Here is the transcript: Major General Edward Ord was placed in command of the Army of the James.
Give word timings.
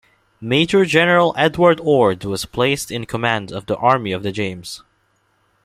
Major 0.41 0.83
General 0.83 1.31
Edward 1.37 1.79
Ord 1.79 2.25
was 2.25 2.45
placed 2.45 2.89
in 2.89 3.05
command 3.05 3.51
of 3.51 3.67
the 3.67 3.77
Army 3.77 4.13
of 4.13 4.23
the 4.23 4.31
James. 4.31 4.81